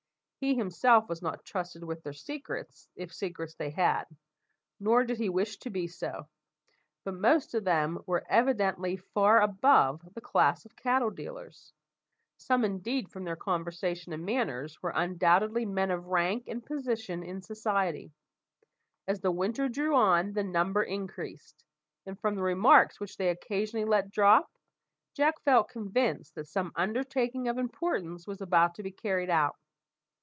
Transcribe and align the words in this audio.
He 0.43 0.55
himself 0.55 1.07
was 1.07 1.21
not 1.21 1.45
trusted 1.45 1.83
with 1.83 2.01
their 2.01 2.13
secrets, 2.13 2.87
if 2.95 3.13
secrets 3.13 3.53
they 3.53 3.69
had; 3.69 4.05
nor 4.79 5.03
did 5.03 5.19
he 5.19 5.29
wish 5.29 5.59
to 5.59 5.69
be 5.69 5.85
so; 5.85 6.25
but 7.03 7.13
most 7.13 7.53
of 7.53 7.63
them 7.63 7.99
were 8.07 8.25
evidently 8.27 8.97
far 8.97 9.39
above 9.39 10.01
the 10.15 10.19
class 10.19 10.65
of 10.65 10.75
cattle 10.75 11.11
dealers. 11.11 11.73
Some, 12.37 12.65
indeed, 12.65 13.09
from 13.11 13.23
their 13.23 13.35
conversation 13.35 14.13
and 14.13 14.25
manners, 14.25 14.81
were 14.81 14.91
undoubtedly 14.95 15.63
men 15.63 15.91
of 15.91 16.07
rank 16.07 16.47
and 16.47 16.65
position 16.65 17.21
in 17.21 17.43
society. 17.43 18.11
As 19.07 19.21
the 19.21 19.29
winter 19.31 19.69
drew 19.69 19.93
on, 19.95 20.33
the 20.33 20.43
number 20.43 20.81
increased; 20.81 21.63
and 22.07 22.19
from 22.19 22.33
the 22.33 22.41
remarks 22.41 22.99
which 22.99 23.15
they 23.17 23.29
occasionally 23.29 23.85
let 23.85 24.09
drop, 24.09 24.51
Jack 25.13 25.39
felt 25.43 25.69
convinced 25.69 26.33
that 26.33 26.47
some 26.47 26.71
undertaking 26.75 27.47
of 27.47 27.59
importance 27.59 28.25
was 28.25 28.41
about 28.41 28.73
to 28.73 28.81
be 28.81 28.89
carried 28.91 29.29
out. 29.29 29.55